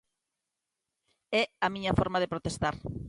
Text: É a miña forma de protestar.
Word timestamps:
É 1.41 1.43
a 1.65 1.67
miña 1.73 1.97
forma 1.99 2.21
de 2.21 2.31
protestar. 2.33 2.75